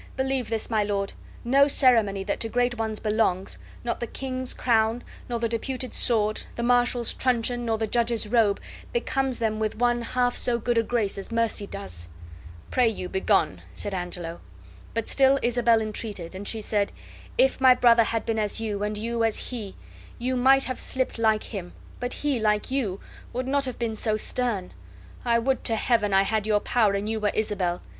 Believe 0.17 0.49
this, 0.49 0.67
my 0.67 0.83
lord, 0.83 1.13
no 1.43 1.67
ceremony 1.67 2.23
that 2.23 2.39
to 2.39 2.49
great 2.49 2.79
ones 2.79 2.99
belongs, 2.99 3.59
not 3.83 3.99
the 3.99 4.07
king's 4.07 4.51
crown, 4.55 5.03
nor 5.29 5.37
the 5.37 5.47
deputed 5.47 5.93
sword, 5.93 6.41
the 6.55 6.63
marshal's 6.63 7.13
truncheon, 7.13 7.65
nor 7.65 7.77
the 7.77 7.85
judge's 7.85 8.27
robe, 8.27 8.59
becomes 8.91 9.37
them 9.37 9.59
with 9.59 9.77
one 9.77 10.01
half 10.01 10.35
so 10.35 10.57
good 10.57 10.79
a 10.79 10.81
grace 10.81 11.19
as 11.19 11.31
mercy 11.31 11.67
does." 11.67 12.07
"Pray 12.71 12.89
you 12.89 13.09
begone," 13.09 13.61
said 13.75 13.93
Angelo. 13.93 14.41
But 14.95 15.07
still 15.07 15.37
Isabel 15.43 15.79
entreated; 15.79 16.33
and 16.33 16.47
she 16.47 16.61
said: 16.61 16.91
"If 17.37 17.61
my 17.61 17.75
brother 17.75 18.05
had 18.05 18.25
been 18.25 18.39
as 18.39 18.59
you, 18.59 18.81
and 18.81 18.97
you 18.97 19.23
as 19.23 19.49
he, 19.51 19.75
you 20.17 20.35
might 20.35 20.63
have 20.63 20.79
slipped 20.79 21.19
like 21.19 21.43
him, 21.43 21.73
but 21.99 22.11
he, 22.15 22.39
like 22.39 22.71
you, 22.71 22.99
would 23.33 23.47
not 23.47 23.65
have 23.65 23.77
been 23.77 23.95
so 23.95 24.17
stern. 24.17 24.73
I 25.23 25.37
would 25.37 25.63
to 25.65 25.75
Heaven 25.75 26.11
I 26.11 26.23
had 26.23 26.47
your 26.47 26.59
power 26.59 26.93
and 26.93 27.07
you 27.07 27.19
were 27.19 27.29
Isabel. 27.35 27.83